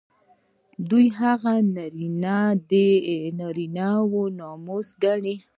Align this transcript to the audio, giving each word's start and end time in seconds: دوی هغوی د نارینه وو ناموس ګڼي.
دوی 0.89 1.05
هغوی 1.19 1.59
د 2.69 2.71
نارینه 3.37 3.89
وو 4.09 4.23
ناموس 4.39 4.87
ګڼي. 5.03 5.35